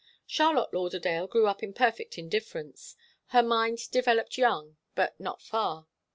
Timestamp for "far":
5.43-5.85